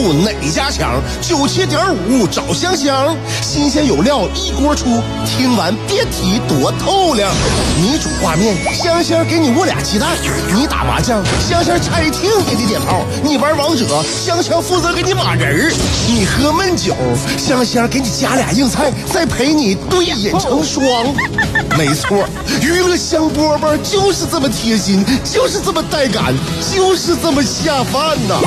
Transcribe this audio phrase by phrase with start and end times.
[0.00, 1.02] 五哪家强？
[1.20, 7.30] 九七点五找香香，新鲜有料一锅出，听完别提多透亮。
[7.76, 10.08] 你煮挂面，香香给你握俩鸡蛋；
[10.54, 13.84] 你打麻将，香香拆听给你点炮；你玩王者，
[14.24, 15.72] 香香负责给你码人儿；
[16.08, 16.94] 你喝闷酒，
[17.36, 21.06] 香香给你加俩硬菜，再陪你对饮成双。
[21.76, 22.26] 没错，
[22.60, 26.34] 娱乐香饽饽就是这么贴心，就是这么带感，
[26.74, 28.40] 就是这么下饭呐！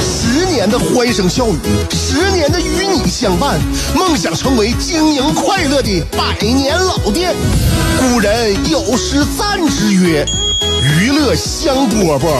[0.00, 1.58] 十年的欢声笑语，
[1.90, 3.58] 十年的与你相伴，
[3.94, 7.34] 梦想成为经营快乐的百年老店。
[7.98, 10.24] 古人有诗赞之曰
[11.00, 12.30] ：“娱乐香饽饽，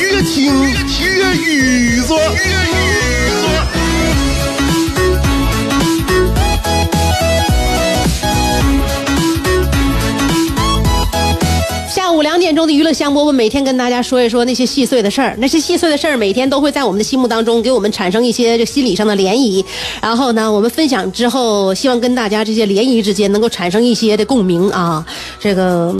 [0.00, 2.14] 越听越雨子。”
[12.54, 15.34] 中的娱乐香饽饽，每天跟大家说一说那些细碎的事儿。
[15.38, 19.64] 那些细碎的事儿，每天都会在我们的心目当中给我们产生一些这心理上的涟漪。
[20.00, 25.04] 然后呢，我们分享之后，希望跟大家这些涟漪之间能够产生一些的共鸣啊。
[25.40, 25.94] 这个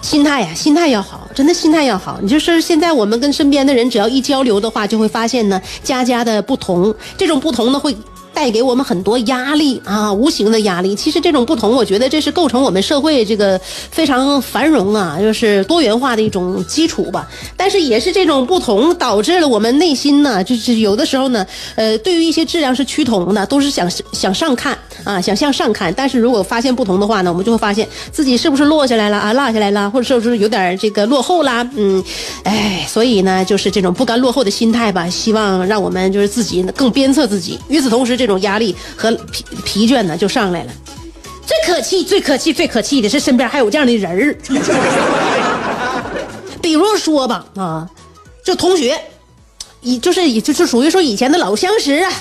[0.00, 2.18] 心态呀，心态要好，真的心态要好。
[2.22, 7.96] 你就是现在我们跟身边的人只要一交流的话，就会发现呢，家家的不同，这种不同呢会。
[8.34, 10.94] 带给我们很多压力啊，无形的压力。
[10.94, 17.28] 其实这种不同，我觉得这是构成我们社会这个非常繁荣啊，就是多元化的一种基础吧。
[17.56, 25.92] 但是也是这种不同，导致了我们内心呢，就是有的时候呢，呃，对于一些质量是趋同的，都是想想上看啊，想向上看。
[25.94, 32.02] 但是如果发现不同的话呢，我们就会发现自己是不是落下来了啊，落下来了，或者说是有点这个落后啦，嗯，
[32.44, 37.58] 哎，所以呢，就是这种不甘落后的心态吧，希望让我们就是自己更鞭策自己。
[37.68, 40.72] 与此同时，这种压力和疲疲倦呢就上来了。
[41.44, 44.38] 最可气、最可气、最可气的是身边还有这样的人儿。
[46.62, 47.90] 比如说吧，啊，
[48.44, 48.96] 就同学，
[49.80, 52.12] 以就是以就是属于说以前的老相识啊，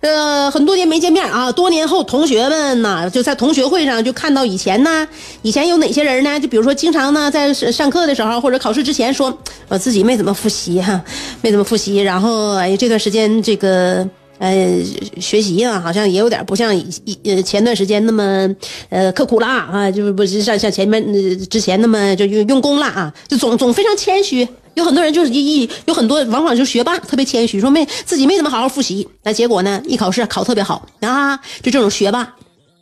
[0.00, 5.08] 呃，很多年没见面啊，多年后同学们呐，就在同学会上就看到以前呢，
[5.42, 6.38] 以前有哪些人呢？
[6.38, 11.02] 就比如说经常呢在上课的时候或者考试之前说，我自己没怎么复习哈，
[11.42, 14.08] 没怎么复习，然后哎这段时间这个。
[14.38, 14.82] 呃，
[15.20, 18.48] 学习啊，好像也有点不像以呃前段时间那么
[18.90, 21.02] 呃刻苦了啊，就是不是像像前面
[21.48, 24.46] 之前那么就用用功了啊，就总总非常谦虚。
[24.74, 32.34] 有很多人就是一一有很多往往就学霸特别谦虚，说没自己没怎么好好复习，那结果呢一考试考特别好啊，就这种学霸，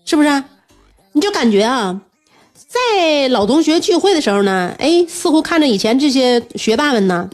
[0.07, 0.45] 是不是？
[1.13, 2.01] 你就感觉啊，
[2.67, 7.29] 在老同学聚会的时候呢，哎，似乎看着以前这些学霸们呢，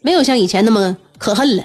[0.00, 1.62] 没有像以前那么可恨了。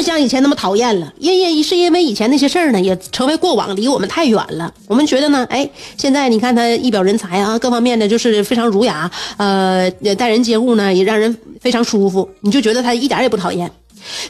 [0.00, 4.72] 不像以前那么讨厌了，因为是因为以前那些事儿呢，也成为过往，离我们太远了。
[4.86, 5.68] 我们觉得呢，哎，
[5.98, 13.70] 现在你看他一表人才啊，各方面的就是非常儒雅，呃，待人接物呢也让人非常舒服，你就觉得他一点也不讨厌。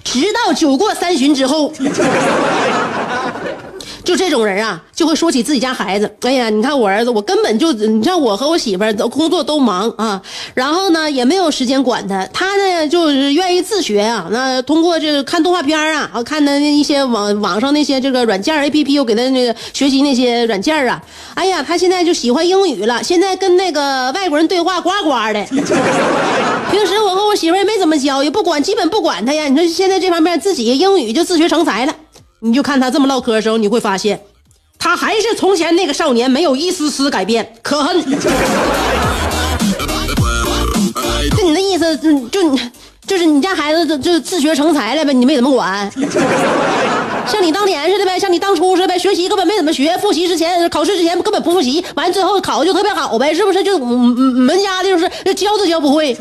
[0.03, 1.73] 直到酒过三巡之后。
[4.11, 6.13] 就这种人啊，就会说起自己家孩子。
[6.23, 10.21] 哎呀，你看我儿子，我根本就，你像我和我媳妇儿都工作都忙啊，
[10.53, 12.27] 然后呢也没有时间管他。
[12.33, 21.01] 他呢就是愿意自学啊，那通过这个看动画片啊，看的那一些网网上那些这个软件 A P P 又给他那个学习那些软件啊。
[21.35, 25.45] 哎呀，他现在就喜欢英语了，现在跟那个外国人对话呱呱的。
[26.73, 29.47] 平时我和我媳妇儿也没怎么教，也不管，基本不管他呀。
[29.47, 31.95] 你说现在这方面自己英语就自学成才了。
[32.41, 34.21] 你就看他这么唠嗑的时候，你会发现，
[34.79, 38.03] 他还是从前那个少年，没有一丝丝改变，可恨。
[41.37, 42.11] 就你那意思，就
[42.43, 42.61] 你
[43.07, 45.91] 就是你家孩子就就自学成才了呗，你没怎么管。
[47.27, 53.63] 像你当年似的呗，像你当初似的呗，学习根本没怎么学，复习之前考试之前根本不复习，完最后考的就特别好呗，是不是？
[53.63, 56.17] 就我们家的就是教都教不会。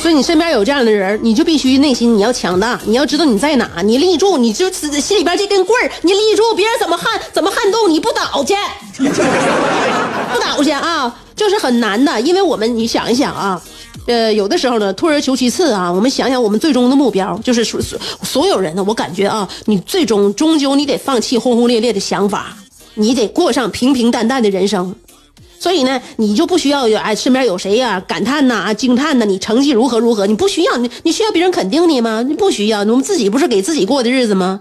[0.00, 8.54] 所以你身边有这样的人，你就必须内心你要强大，你要知道你在哪，你立住，你就心里边这根棍儿，你立住，别人怎么撼怎么撼动你不倒去，
[8.96, 13.60] 不倒去啊，就是很难的，因为我们你想一想啊，
[14.06, 22.56] 呃，有的时候呢，退而求其次啊，我们想想我们最终的目标，就是所所所有人呢，我感觉啊，你最终终究你得放弃轰轰烈烈的想法，
[22.94, 24.94] 你得过上平平淡淡的人生。
[25.60, 28.02] 所以呢，你就不需要有哎，身边有谁呀？
[28.08, 30.26] 感叹呐，啊惊叹呐，你成绩如何如何？
[30.26, 32.24] 你不需要，你你需要别人肯定你吗？
[32.26, 34.58] 你不需要，我们自己不是给自己过的日子吗？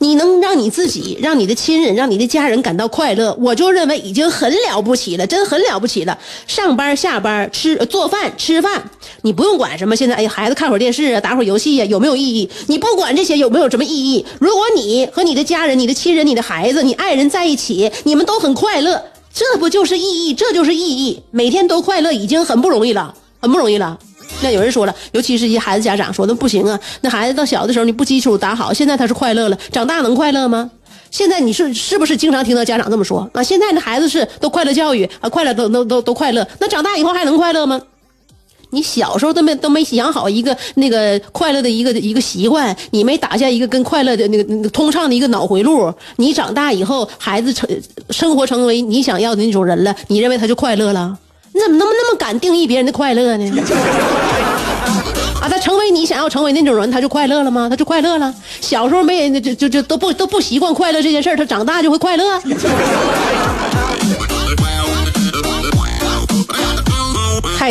[0.00, 6.18] 你能让你自己、让你的亲人、让你的家人感到快乐，我就认为已经很了不起了，真很了不起了。
[6.46, 8.90] 上班、下班、吃、做饭、吃饭，
[9.22, 9.96] 你不用管什么。
[9.96, 12.50] 现在哎，孩子看会儿电视啊，打会儿游戏呀，有没有意义？
[12.66, 14.26] 你不管这些有没有什么意义？
[14.38, 19.02] 如果你和你的家人、你的亲人、你的孩子、你爱人在一起，你们都很快乐。
[19.34, 20.34] 这不就是意义？
[20.34, 21.22] 这就是意义。
[21.30, 23.98] 每天都快乐已经很不容易了，很不容易了。
[24.42, 30.70] 那有人说了，尤其是一些孩子家长说，那不行啊，那孩子到小的时候你不基础打好，现在他是快乐了，长大能快乐吗？
[31.10, 33.42] 现在你是是不是经常听到家长这么说啊？
[33.42, 37.80] 现在那孩子是都快乐教育啊，快乐都都都都快乐，那长大以后还能快乐吗？
[38.74, 47.68] 你小时候都没都没养好一个那个快乐的一个一个习惯，你没打下一个跟快乐的那个通畅的一个脑回路，你长大以后孩子成
[48.10, 51.18] 生活成为你想要的那种人了，你认为他就快乐了？
[51.52, 53.44] 你怎么那么那么敢定义别人的快乐呢？
[55.42, 57.68] 啊，他成为你想要成为那种人，他就快乐了吗？
[57.68, 58.32] 他就快乐了。
[58.62, 62.40] 小时候没人就就就都不都不习惯快乐这件事，他长大就会快乐。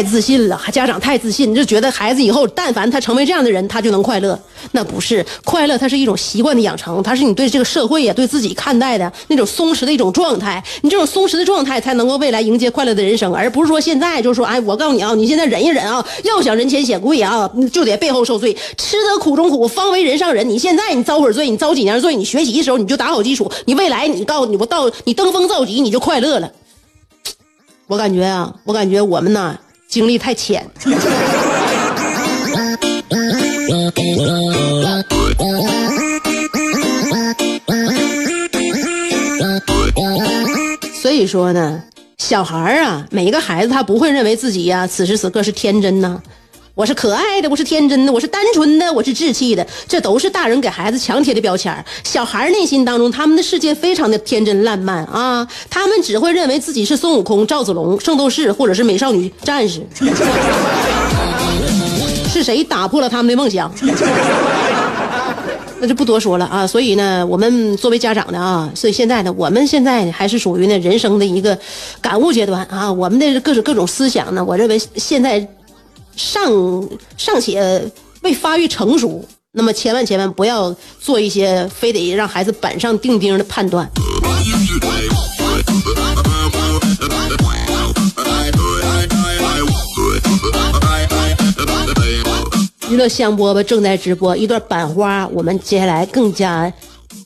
[0.01, 4.39] 太自信了，家长太自信，就觉得孩子以后但凡他成为这样的人，他就能快乐。
[4.71, 10.63] 那不是快乐，它是一种习惯的养成，它是你对这个社会呀、对自己看待的那种松弛的一种状态。
[10.81, 20.49] 你这种松弛的状态，才能够未来迎接快乐的人生，而不是说现在就是说，哎，我告诉你啊，你现在忍一忍啊，要想人前显贵啊，就得背后受罪，吃得苦中苦，方为人上人。
[20.49, 26.51] 你现在你遭会儿罪，你遭几年罪，你学习的时候你就打好基础，你未来你告诉你，我到你登峰造极，你就快乐了。
[27.85, 29.59] 我感觉啊，我感觉我们呐。
[29.91, 30.65] 经历太浅，
[40.93, 41.83] 所以说呢，
[42.17, 46.23] 小孩啊，每一个孩子他不会认为自己呀，此时此刻是天真呢，
[46.73, 59.85] 我是可爱的，我是天真的，我是单纯的，我是稚气的，这都是大人给孩子强贴的标签小孩内心当中，他们的世界非常的天真烂漫啊，他们只会认为自己是孙悟空、赵子龙、圣斗士或者是美少女战士。
[62.29, 63.69] 是谁打破了他们的梦想？
[65.81, 66.65] 那就不多说了啊。
[66.65, 71.57] 所以呢，我们作为家长的啊，所以现在呢，我们现在还是属于呢人生的一个
[71.99, 72.89] 感悟阶段啊。
[72.89, 75.45] 我们的各种各种思想呢，我认为现在。
[76.15, 77.91] 尚尚且
[78.21, 83.89] 未发育成熟，那么千万千万不要做一些非得让孩子板上钉钉的判断。
[92.89, 96.71] 娱乐香饽饽正在直播一段版花，我们接下来更加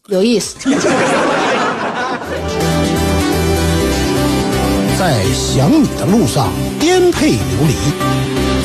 [0.08, 0.56] 有意思。
[5.26, 7.74] 在想你的路上颠沛流离。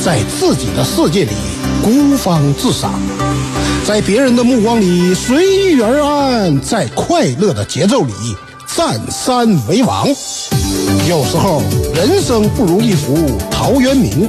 [0.04, 1.30] 在自己的世界里
[1.82, 3.00] 孤芳自赏，
[3.86, 8.12] 在别人的目光里随遇而安，在快乐的节奏里
[8.76, 10.06] 占山为王。
[11.08, 11.62] 有时候
[11.94, 14.28] 人生不如一幅陶渊明，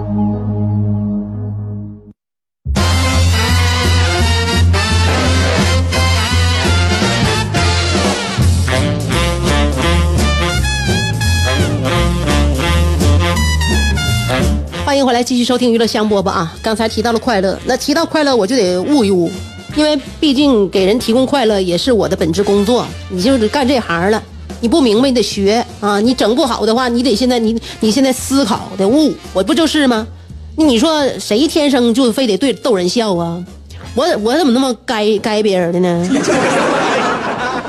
[14.91, 16.53] 欢迎回来，继续收听娱乐香饽饽啊！
[16.61, 19.31] 刚才提到了快乐，那提到快乐我就得悟一悟，
[19.77, 24.21] 因为毕竟给人提供快乐也是我的本职工作，你就是干这行了。
[24.59, 25.97] 你不明白，你得学啊！
[26.01, 30.05] 你整不好的话，你得现在你你现在思考的悟，我不就是吗？
[30.57, 33.41] 那你说谁天生就非得对逗人笑啊？
[33.95, 36.09] 我我怎么那么该该别人的呢？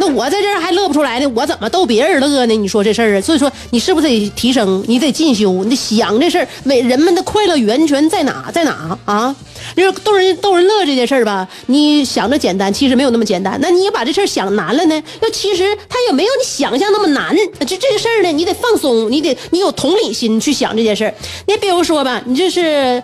[0.03, 2.57] 那我在这儿还乐不出来呢，我怎么逗别人乐呢？
[2.57, 3.21] 你说这事儿啊？
[3.21, 4.85] 所以说你是不是得提升？
[4.89, 8.51] 你得进修，你得想这事儿，为人们的快乐源泉在哪？
[8.53, 9.37] 在哪啊？
[9.77, 13.57] 就是逗人逗人乐这件事儿吧，你想着简单，其实没有那么简单。
[13.63, 15.03] 那你也把这事儿想难了呢？
[15.21, 17.37] 那其实它也没有你想象那么难。
[17.61, 21.15] 就这个事儿呢，你得放松，你得你有同理心去想这件事儿。
[21.47, 23.01] 你比如说吧，你这是，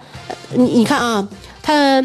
[0.53, 1.29] 你你看啊，
[1.63, 2.05] 他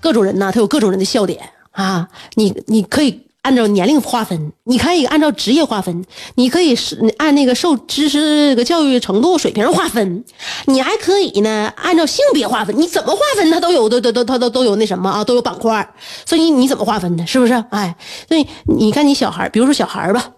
[0.00, 1.38] 各种人呐，他有各种人的笑点
[1.70, 3.20] 啊，你你可以。
[3.42, 6.04] 按照年龄划分，你可以按照职业划分，
[6.34, 10.24] 你可以是按那个受知识个教育程度水平划分，
[10.66, 15.94] 你还可以呢按照性别划分，你怎么划分它都有都都都它都都有那什么啊，都有板块，
[16.26, 17.54] 所以你怎么划分的，是不是？
[17.70, 17.96] 哎，
[18.28, 20.32] 所以你看你小孩，比如说小孩吧，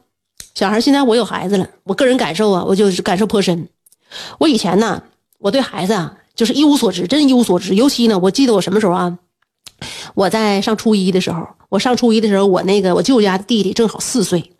[0.54, 3.68] 小孩现在我有孩子了，我个人感受啊，我就是感受颇深。
[4.38, 5.02] 我以前呢，
[5.38, 9.18] 我对孩子啊就是一无所知，真一无所知，尤其呢，我记得我什么时候啊？
[10.14, 14.52] 我在上初一的时候，我上初一的时候，我那个我舅家弟弟正好四岁，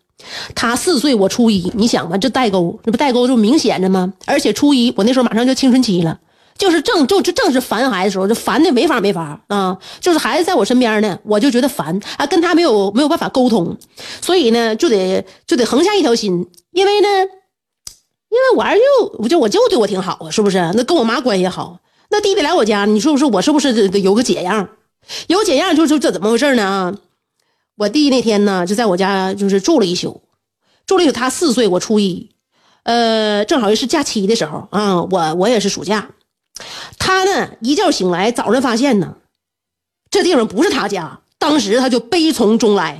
[0.55, 4.13] 他四岁，我初一，你想吧，这代沟，这不代沟就明显着吗？
[4.25, 6.19] 而且初一，我那时候马上就青春期了，
[6.57, 9.77] 就是正就就正是烦孩子的时候，就烦的没法没法啊！
[9.99, 13.75] 就是孩子在我身边呢，我就觉得烦啊，跟他没有没有办法沟通，
[14.21, 17.07] 所以呢，就得就得横下一条心，因为呢，
[18.29, 18.81] 因为我二舅，
[19.19, 20.57] 我就我舅对我挺好啊，是不是？
[20.75, 21.79] 那跟我妈关系好，
[22.11, 24.69] 那弟弟来我家，你说不是我是不是得有个解样？
[25.27, 26.63] 有解样就就这怎么回事呢？
[26.63, 26.93] 啊，
[27.75, 30.21] 我弟那天呢就在我家就是住了一宿。
[30.85, 32.29] 住了一宿他四岁，我初一，
[32.83, 36.09] 呃，正好又是假期的时候啊，我我也是暑假。
[36.99, 39.15] 他呢一觉醒来，早上发现呢，
[40.11, 42.99] 这地方不是他家，当时他就悲从中来，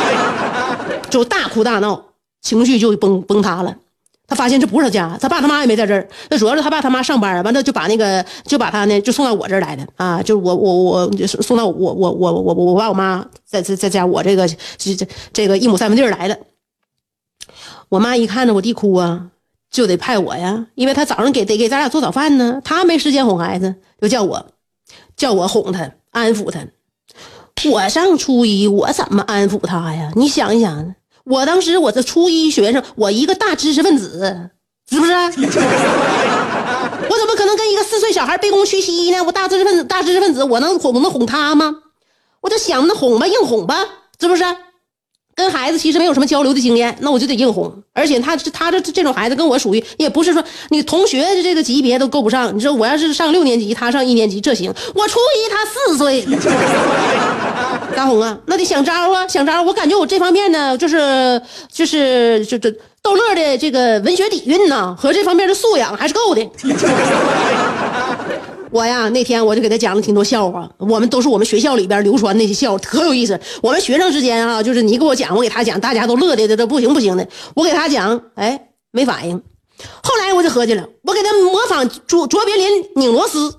[1.10, 2.06] 就大哭大闹，
[2.40, 3.76] 情绪就崩崩塌了。
[4.28, 6.08] 他发现这不是他家，他爸他妈也没在这儿。
[6.30, 10.74] 那主要是他爸他妈上班，完了就把那个就把他呢就送到我这儿来的啊，就我我
[11.06, 16.36] 我送到我我我我我爸我妈在在在家我这个这这这个一亩三分地儿来了。
[17.88, 19.28] 我妈一看着我弟哭啊，
[19.70, 24.46] 就得派我呀，因为他早上给得给咱俩做早饭呢，他没时间哄孩子，就叫我，
[25.16, 26.66] 叫我哄他，安抚他。
[27.70, 30.10] 我上初一，我怎么安抚他呀？
[30.16, 30.94] 你想一想，
[31.26, 34.50] 我当时我这初一学生，我一个大知识分子，
[34.88, 35.12] 是不是？
[35.12, 35.18] 我
[37.18, 39.22] 怎么可能跟一个四岁小孩卑躬屈膝呢？
[39.24, 41.74] 我大知识分子，大知识分子，我能哄能哄他吗？
[42.42, 43.76] 我就想着哄吧，硬哄吧，
[44.20, 44.44] 是不是？
[45.36, 47.70] 跟孩子其实没有什么交流的经验，那我就得硬哄。
[47.92, 52.56] 而且他他这这种孩子跟我属于，也不是说你同学的这个级别都够不上。
[52.56, 54.72] 你说我要是上六年级，他上一年级，这行。
[54.94, 56.26] 我初一，他四岁，
[57.94, 59.62] 大红啊，那得想招啊，想招。
[59.62, 61.40] 我感觉我这方面呢，就是
[61.70, 62.70] 就是就这
[63.02, 66.40] 逗乐的这个文学底蕴呢，和这方面的素养还是够的。
[68.76, 73.40] 我呀，那天我就给他讲了挺多笑话，我们都是我们学校里边流传那些笑话，可有意思。
[73.62, 77.26] 我们学生之间啊，就是你给我讲，我给他讲，大家都乐的这这不行不行的。
[77.54, 79.40] 我给他讲，哎，没反应。
[80.02, 82.66] 后来我就合计了，我给他模仿卓卓别林
[82.96, 83.50] 拧螺丝。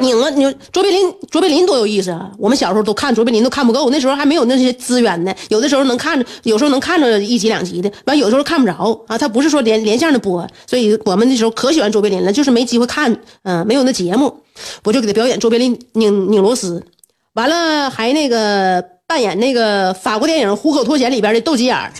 [0.00, 0.54] 拧啊拧！
[0.72, 2.30] 卓别林，卓别林多有意思啊！
[2.38, 5.34] 我们小时候都看卓别林都看不够，那时候还没有那些资源呢。
[5.48, 9.16] 有的时候能看着，有时候能看着一集两集的，完有时候看不着啊。
[9.16, 14.34] 他不是说连连线的播，所以我们那时候可喜欢卓别林了，就是没机会看，嗯，没有那节目，
[14.84, 16.82] 我就给他表演卓别林拧拧螺丝，
[17.34, 21.92] 完了还那个扮演那个法国电影《虎口脱险》里边的斗鸡眼儿。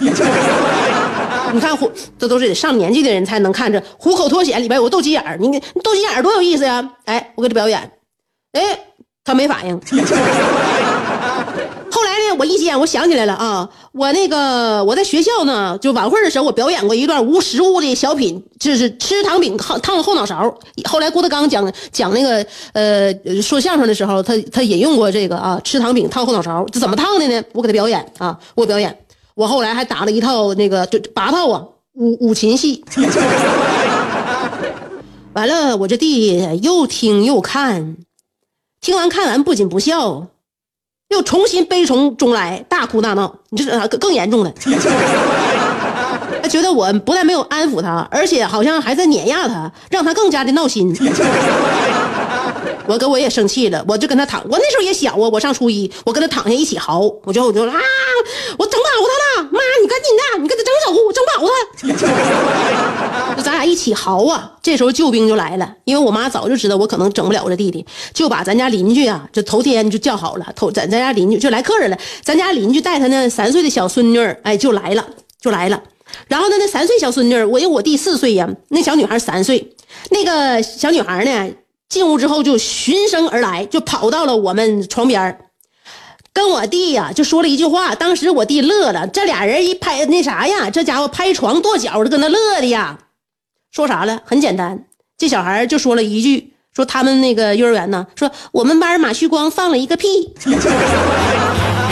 [1.52, 6.90] 你看虎，这都是得上年纪的人才能看着《虎口脱险》里边有个斗鸡眼儿，你斗鸡眼多有意思呀！
[7.04, 7.90] 哎，我给他表演，
[8.52, 8.78] 哎，
[9.25, 9.80] 他没反应。
[11.92, 20.57] 后来呢，我一见，我想起来了啊，我那个我在学校呢，就晚会的时候，我表演过一段无实物的小品，就是吃糖饼烫烫后脑勺。
[20.88, 27.42] 后来郭德纲讲讲那个呃说相声的时候，他他引用过这个啊，吃糖饼烫后脑勺，这怎么烫的呢？
[27.52, 28.97] 我给他表演啊，我表演。
[29.35, 32.85] 我后来还打了一套那个就八套啊五五禽戏，
[35.35, 37.97] 完了我这弟又听又看，
[38.81, 40.27] 听完看完不仅不笑，
[41.09, 43.37] 又重新悲从中来，大哭大闹。
[43.51, 44.53] 你这更更严重了，
[46.43, 50.95] 他觉得我不但没有安抚他，而且好像还在碾压他，让他更加的闹心。
[52.90, 54.42] 我哥我也生气了，我就跟他躺。
[54.50, 57.78] 我那时候也小啊，我上初一，我跟他躺下一起嚎，我就我就啊，
[58.59, 58.88] 我整饱
[59.37, 63.37] 他了，妈，你赶紧的，你给他整走，我整饱他。
[63.37, 64.54] 就咱俩一起嚎啊。
[64.61, 75.06] 这时候救兵就来了，因为我妈早就知道我可能整不了这弟弟，就把咱家邻居啊，就头天就叫好了，头咱咱家邻居就来客人了，咱家邻居带他那三岁的小孙女哎，就来了，
[75.40, 75.80] 就来了。
[76.26, 79.73] 然后呢，那三岁小孙女我有我弟四岁呀，那小女孩三岁，
[80.11, 81.52] 那个小女孩呢？
[81.90, 85.38] 进屋之后就循声而来，就跑到了我们床边
[86.32, 87.94] 跟我弟呀就说了一句话。
[87.97, 92.99] 当时我弟乐了，这俩人一拍那啥呀，这家伙拍床跺脚的，搁那乐的呀。
[93.73, 94.23] 说啥了？
[94.25, 94.85] 很简单，
[95.18, 100.32] 这小孩就说了一句，说他们那个幼儿园呢，说我们班马旭光放了一个屁。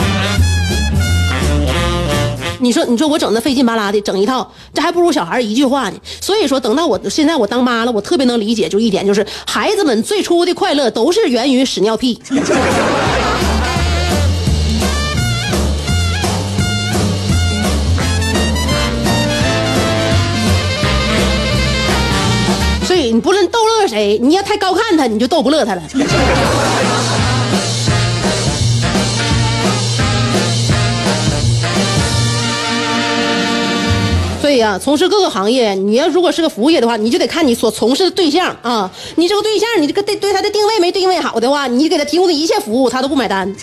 [2.61, 5.97] 你说，你说我整的费劲巴拉的，整一套，这还不如小孩一句话呢。
[6.19, 12.21] 所以说，等到我现在我当妈了，我特别能理解，就一点就是，孩子们最初的快乐都是源于屎尿屁。
[22.83, 25.81] 所以你不论逗乐谁，你要太高看他，你就逗不乐他了。
[34.81, 38.89] 从事各个行业你要如果是个服务业的话你就得看你所从事的对象啊。
[39.15, 43.53] 你这个对象你这个对对他的定位没定位好的话你给他提供的一切服务他都不买单。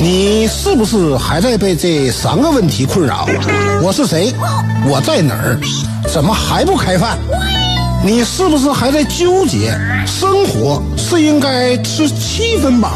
[0.00, 3.26] 你是不是还在被这三个问题困扰？
[3.82, 4.32] 我是谁？
[4.88, 5.58] 我在哪儿？
[6.08, 7.18] 怎么还不开饭？
[8.04, 9.76] 你是不是还在纠结？
[10.06, 12.90] 生活是应该吃七分饱，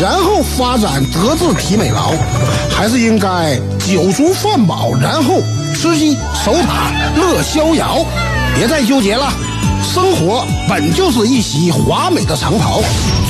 [0.00, 2.12] 然后发展德智体美劳，
[2.68, 5.40] 还是应该酒足饭饱，然后
[5.74, 8.04] 吃鸡守塔乐逍遥？
[8.54, 9.32] 别再纠结了。
[9.94, 12.82] 生活本就是一袭华美的长袍，